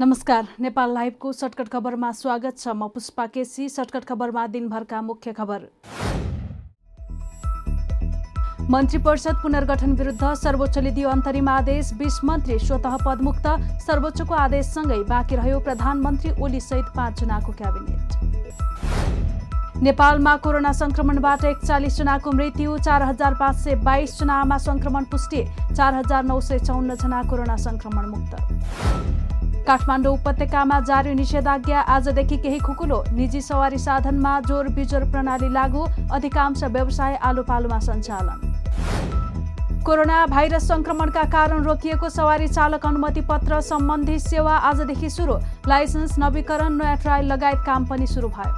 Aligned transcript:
नमस्कार 0.00 0.46
नेपाल 0.60 0.92
लाइभको 0.94 1.32
सर्टकट 1.32 1.68
खबरमा 1.68 2.10
स्वागत 2.12 2.58
छ 2.58 2.68
म 2.70 2.86
पुष्पा 2.88 3.24
केसी। 3.26 3.68
सर्टकट 3.68 4.04
खबरमा 4.08 4.46
दिनभरका 4.46 5.00
मुख्य 5.02 5.32
खबर। 5.32 5.62
मन्त्री 8.70 8.98
परिषद 9.02 9.40
पुनर्गठन 9.42 9.92
विरुद्ध 9.98 10.34
सर्वोच्चले 10.42 10.90
दियो 10.90 11.08
अन्तरिम 11.10 11.48
आदेश। 11.48 11.92
बिस 11.98 12.20
मन्त्री 12.24 12.58
स्वत 12.58 12.86
पदमुक्त 13.06 13.46
सर्वोच्चको 13.86 14.34
आदेशसँगै 14.36 15.02
बाँकी 15.08 15.36
रह्यो 15.36 15.58
प्रधानमन्त्री 15.60 16.30
ओलीसहित 16.42 16.94
पाँचजनाको 16.96 17.52
क्याबिनेट। 17.58 18.06
नेपालमा 19.82 20.36
कोरोना 20.44 20.72
संक्रमणबाट 20.74 21.44
एकचालिसजनाको 21.44 22.30
मृत्यु 22.32 22.78
चार 22.86 23.02
हजार 23.02 23.34
पाँच 23.34 23.56
सय 23.56 23.74
बाइसजनामा 23.82 24.58
संक्रमण 24.60 25.04
पुष्टि 25.10 25.44
चार 25.74 25.94
हजार 25.94 26.24
नौ 26.24 26.40
सय 26.40 26.58
चौन्नजना 26.60 27.22
कोरोना 27.30 27.56
संक्रमण 27.66 28.06
मुक्त 28.06 28.32
काठमाडौँ 29.68 30.12
उपत्यकामा 30.14 30.78
जारी 30.80 31.12
निषेधाज्ञा 31.14 31.80
आजदेखि 31.94 32.36
केही 32.36 32.58
खुकुलो 32.58 33.02
निजी 33.12 33.40
सवारी 33.40 33.78
साधनमा 33.78 34.32
जोर 34.48 34.68
बिजोर 34.72 35.04
प्रणाली 35.12 35.52
लागू 35.54 35.84
अधिकांश 36.12 36.62
व्यवसाय 36.66 37.14
आलो 37.20 37.42
पालोमा 37.44 37.78
सञ्चालन। 37.78 38.38
कोरोना 39.84 40.24
भाइरस 40.26 40.68
संक्रमणका 40.68 41.22
कारण 41.28 41.64
रोकिएको 41.64 42.08
सवारी 42.08 42.48
चालक 42.48 42.86
अनुमति 42.86 43.20
पत्र 43.28 43.60
सम्बन्धी 43.68 44.18
सेवा 44.18 44.54
आजदेखि 44.70 45.10
सुरु। 45.10 45.36
लाइसेन्स 45.68 46.18
नवीकरण 46.18 46.72
नयाँ 46.80 46.96
ट्रायल 47.04 47.32
लगायत 47.32 47.60
काम 47.66 47.86
पनि 47.86 48.06
सुरु 48.06 48.28
भयो। 48.28 48.54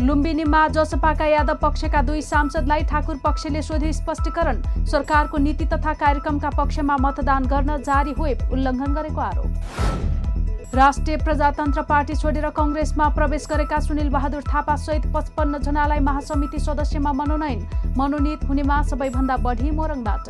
लुम्बिनीमा 0.00 0.66
जसपाका 0.68 1.26
यादव 1.26 1.58
पक्षका 1.62 2.00
दुई 2.02 2.20
सांसदलाई 2.22 2.82
ठाकुर 2.90 3.16
पक्षले 3.24 3.62
सोधे 3.62 3.92
स्पष्टीकरण। 3.92 4.62
सरकारको 4.86 5.38
नीति 5.38 5.64
तथा 5.66 5.92
कार्यक्रमका 5.94 6.50
पक्षमा 6.50 6.96
मतदान 7.00 7.46
गर्न 7.46 7.76
जारी 7.82 8.12
हुए 8.18 8.32
उल्लङ्घन 8.52 8.92
गरेको 8.94 9.20
आरोप। 9.20 10.74
राष्ट्रिय 10.74 11.16
प्रजातन्त्र 11.16 11.82
पार्टी 11.84 12.14
छोडेर 12.16 12.48
कङ्ग्रेसमा 12.50 13.08
प्रवेश 13.14 13.46
गरेका 13.46 13.78
सुनिल 13.80 14.08
बहादुर 14.10 14.42
थापा 14.42 14.76
सहित 14.78 15.12
पचपन्न 15.14 15.58
जनालाई 15.60 16.00
महासमिति 16.00 16.58
सदस्यमा 16.58 17.12
मनोनयन। 17.12 17.92
मनोनित 17.98 18.44
हुनेमा 18.48 18.82
सबैभन्दा 18.82 19.36
बढी 19.44 19.70
मोरङबाट 19.70 20.24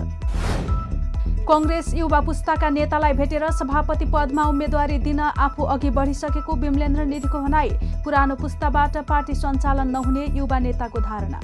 कङ्ग्रेस 1.42 1.94
युवा 1.94 2.20
पुस्ताका 2.20 2.68
नेतालाई 2.70 3.12
भेटेर 3.12 3.50
सभापति 3.52 4.04
पदमा 4.06 4.42
उम्मेद्वारी 4.46 4.98
दिन 4.98 5.20
आफू 5.20 5.62
अघि 5.74 5.90
बढिसकेको 5.90 6.54
विमलेन्द्र 6.54 7.04
निधिको 7.04 7.38
भनाई। 7.40 7.70
पुरानो 8.04 8.34
पुस्ताबाट 8.36 8.96
पार्टी 9.08 9.34
सञ्चालन 9.34 9.88
नहुने 9.90 10.26
युवा 10.38 10.58
नेताको 10.58 11.00
धारणा। 11.00 11.40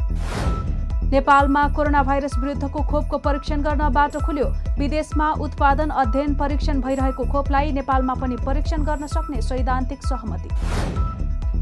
नेपालमा 1.11 1.69
कोरोना 1.75 2.03
भाइरस 2.03 2.39
विरुद्धको 2.39 2.83
खोपको 2.83 3.19
परीक्षण 3.19 3.63
गर्न 3.63 3.89
बाटो 3.91 4.21
खुल्यो। 4.27 4.47
विदेशमा 4.79 5.31
उत्पादन 5.41 5.91
अध्ययन 5.91 6.35
परीक्षण 6.37 6.81
भइरहेको 6.81 7.25
खोपलाई 7.33 7.73
नेपालमा 7.73 8.15
पनि 8.15 8.37
परीक्षण 8.47 8.85
गर्न 8.85 9.07
सक्ने 9.09 9.43
सैद्धान्तिक 9.43 10.07
सहमति। 10.07 10.51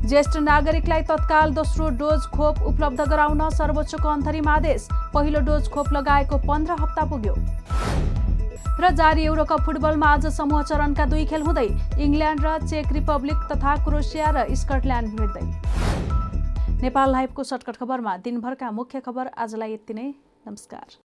ज्येष्ठ 0.09 0.37
नागरिकलाई 0.39 1.03
तत्काल 1.03 1.55
दोस्रो 1.55 1.89
डोज 1.99 2.27
खोप 2.35 2.63
उपलब्ध 2.63 3.01
गराउन 3.01 3.49
सर्वोच्चको 3.53 4.09
अन्तरिम 4.09 4.49
आदेश। 4.49 4.89
पहिलो 5.15 5.41
डोज 5.47 5.69
खोप 5.71 5.93
लगाएको 5.93 6.39
पन्ध्र 6.47 6.73
हप्ता 6.81 7.05
पुग्यो। 7.11 7.35
र 8.81 8.91
जारी 8.97 9.25
युरोकप 9.25 9.61
फुटबलमा 9.67 10.07
आज 10.09 10.27
समूह 10.37 10.63
चरणका 10.63 11.05
दुई 11.07 11.25
खेल 11.27 11.43
हुँदै 11.43 11.69
इङ्ल्यान्ड 11.99 12.41
र 12.45 12.59
चेक 12.67 12.93
रिपब्लिक 12.93 13.49
तथा 13.53 13.77
क्रोसिया 13.85 14.31
र 14.31 14.47
स्कटल्यान्ड 14.55 15.09
भेट्दै। 15.21 15.47
नेपाल 16.83 17.11
लाइभको 17.13 17.43
सर्टकट 17.45 17.77
खबरमा 17.77 18.17
दिनभरका 18.25 18.71
मुख्य 18.71 19.01
खबर 19.01 19.35
आजलाई 19.39 19.73
यति 19.73 19.95
नै। 19.95 20.09
नमस्कार। 20.47 21.06